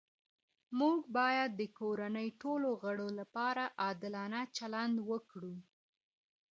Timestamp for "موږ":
0.79-0.99